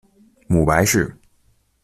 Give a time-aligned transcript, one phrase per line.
[0.47, 1.15] 母白氏。